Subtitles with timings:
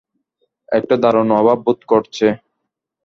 [0.69, 2.27] একটা দারুণ অভাব বোধ করছে।